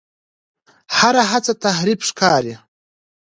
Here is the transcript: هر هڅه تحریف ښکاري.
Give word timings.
هر 0.97 1.15
هڅه 1.31 1.53
تحریف 1.63 1.99
ښکاري. 2.09 2.55